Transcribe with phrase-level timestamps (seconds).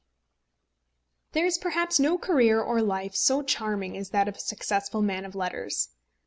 [1.33, 5.25] There is perhaps no career of life so charming as that of a successful man
[5.25, 5.89] of letters.